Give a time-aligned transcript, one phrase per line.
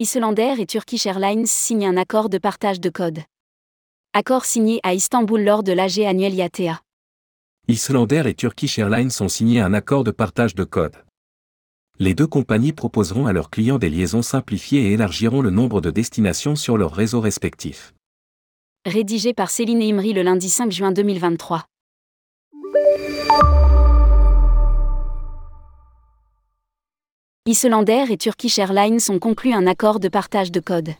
[0.00, 3.20] Islander et Turkish Airlines signent un accord de partage de code.
[4.12, 6.80] Accord signé à Istanbul lors de l'AG annuel IATA.
[7.68, 10.96] Islander et Turkish Airlines ont signé un accord de partage de code.
[12.00, 15.92] Les deux compagnies proposeront à leurs clients des liaisons simplifiées et élargiront le nombre de
[15.92, 17.94] destinations sur leurs réseaux respectifs.
[18.84, 21.66] Rédigé par Céline Imri le lundi 5 juin 2023.
[27.46, 30.94] Islander et Turkish Airlines ont conclu un accord de partage de code.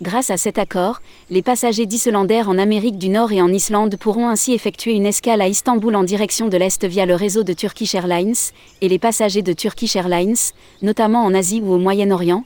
[0.00, 4.28] Grâce à cet accord, les passagers d'Islander en Amérique du Nord et en Islande pourront
[4.28, 7.94] ainsi effectuer une escale à Istanbul en direction de l'Est via le réseau de Turkish
[7.94, 8.34] Airlines,
[8.80, 10.34] et les passagers de Turkish Airlines,
[10.82, 12.42] notamment en Asie ou au Moyen-Orient,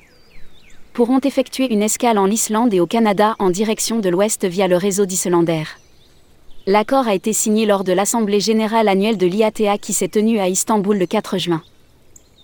[0.92, 4.76] pourront effectuer une escale en Islande et au Canada en direction de l'Ouest via le
[4.76, 5.64] réseau d'Islander.
[6.66, 10.50] L'accord a été signé lors de l'Assemblée générale annuelle de l'IATA qui s'est tenue à
[10.50, 11.62] Istanbul le 4 juin.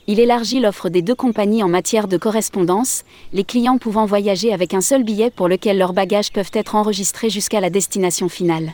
[0.08, 4.74] Il élargit l'offre des deux compagnies en matière de correspondance, les clients pouvant voyager avec
[4.74, 8.72] un seul billet pour lequel leurs bagages peuvent être enregistrés jusqu'à la destination finale.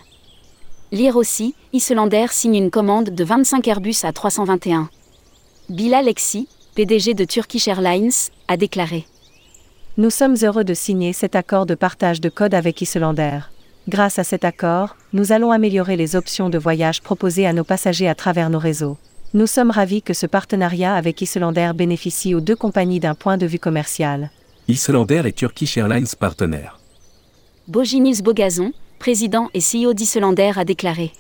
[0.91, 4.89] Lire aussi, Islander signe une commande de 25 Airbus à 321.
[5.69, 8.11] Bilal Lexi, PDG de Turkish Airlines,
[8.49, 9.05] a déclaré
[9.99, 13.41] Nous sommes heureux de signer cet accord de partage de code avec Islander.
[13.87, 18.09] Grâce à cet accord, nous allons améliorer les options de voyage proposées à nos passagers
[18.09, 18.97] à travers nos réseaux.
[19.35, 23.45] Nous sommes ravis que ce partenariat avec Islander bénéficie aux deux compagnies d'un point de
[23.45, 24.31] vue commercial.
[24.69, 26.81] Islander et Turkish Airlines partenaires.
[27.67, 31.13] Bojimils Bogazon, président et CEO d'Islander, a déclaré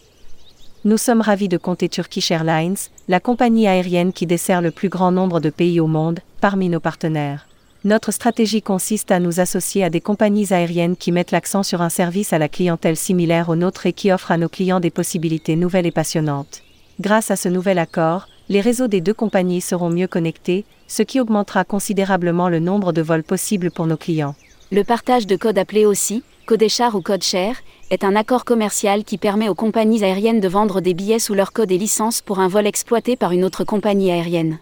[0.86, 2.78] Nous sommes ravis de compter Turkish Airlines,
[3.08, 6.80] la compagnie aérienne qui dessert le plus grand nombre de pays au monde, parmi nos
[6.80, 7.46] partenaires.
[7.84, 11.90] Notre stratégie consiste à nous associer à des compagnies aériennes qui mettent l'accent sur un
[11.90, 15.56] service à la clientèle similaire au nôtre et qui offrent à nos clients des possibilités
[15.56, 16.62] nouvelles et passionnantes.
[17.00, 21.20] Grâce à ce nouvel accord, les réseaux des deux compagnies seront mieux connectés, ce qui
[21.20, 24.34] augmentera considérablement le nombre de vols possibles pour nos clients.
[24.72, 27.56] Le partage de code appelé aussi Codeshare ou CodeShare
[27.90, 31.52] est un accord commercial qui permet aux compagnies aériennes de vendre des billets sous leur
[31.52, 34.58] code et licence pour un vol exploité par une autre compagnie aérienne.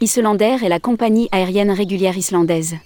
[0.00, 2.76] Islander est la compagnie aérienne régulière islandaise.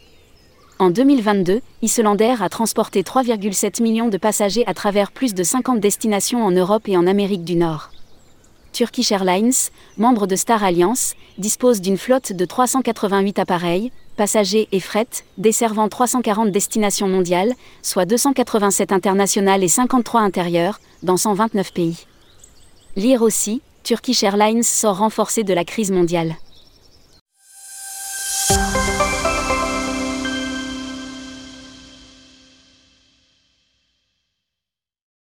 [0.79, 6.45] En 2022, Islander a transporté 3,7 millions de passagers à travers plus de 50 destinations
[6.45, 7.91] en Europe et en Amérique du Nord.
[8.73, 9.53] Turkish Airlines,
[9.99, 15.09] membre de Star Alliance, dispose d'une flotte de 388 appareils, passagers et fret,
[15.39, 22.07] desservant 340 destinations mondiales, soit 287 internationales et 53 intérieures, dans 129 pays.
[22.97, 26.37] Lire aussi, Turkish Airlines sort renforcée de la crise mondiale.